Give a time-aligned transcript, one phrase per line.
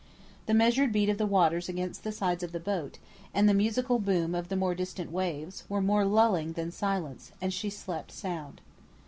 [0.47, 2.97] The measured beat of the waters against the sides of the boat,
[3.35, 7.53] and the musical boom of the more distant waves, were more lulling than silence, and
[7.53, 8.61] she slept sound.